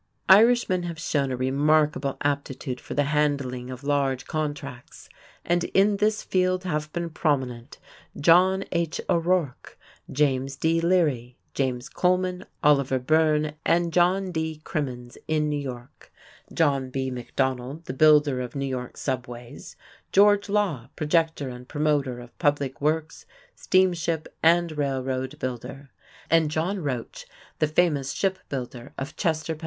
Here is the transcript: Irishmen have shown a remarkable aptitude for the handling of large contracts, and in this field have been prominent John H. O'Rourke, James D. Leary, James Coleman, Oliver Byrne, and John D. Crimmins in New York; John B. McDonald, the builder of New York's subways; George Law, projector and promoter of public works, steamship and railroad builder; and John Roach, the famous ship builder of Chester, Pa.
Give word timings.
Irishmen 0.29 0.81
have 0.81 0.97
shown 0.99 1.31
a 1.31 1.37
remarkable 1.37 2.17
aptitude 2.21 2.81
for 2.81 2.95
the 2.95 3.03
handling 3.03 3.69
of 3.69 3.83
large 3.83 4.25
contracts, 4.25 5.07
and 5.45 5.65
in 5.75 5.97
this 5.97 6.23
field 6.23 6.63
have 6.63 6.91
been 6.91 7.11
prominent 7.11 7.77
John 8.19 8.63
H. 8.71 8.99
O'Rourke, 9.07 9.77
James 10.11 10.55
D. 10.55 10.81
Leary, 10.81 11.37
James 11.53 11.87
Coleman, 11.87 12.47
Oliver 12.63 12.97
Byrne, 12.97 13.53
and 13.63 13.93
John 13.93 14.31
D. 14.31 14.59
Crimmins 14.63 15.19
in 15.27 15.49
New 15.49 15.59
York; 15.59 16.11
John 16.51 16.89
B. 16.89 17.11
McDonald, 17.11 17.85
the 17.85 17.93
builder 17.93 18.41
of 18.41 18.55
New 18.55 18.65
York's 18.65 19.01
subways; 19.01 19.75
George 20.11 20.49
Law, 20.49 20.89
projector 20.95 21.49
and 21.49 21.67
promoter 21.67 22.19
of 22.19 22.35
public 22.39 22.81
works, 22.81 23.27
steamship 23.55 24.27
and 24.41 24.75
railroad 24.79 25.37
builder; 25.37 25.91
and 26.27 26.49
John 26.49 26.79
Roach, 26.81 27.27
the 27.59 27.67
famous 27.67 28.13
ship 28.13 28.39
builder 28.49 28.93
of 28.97 29.15
Chester, 29.15 29.53
Pa. 29.53 29.59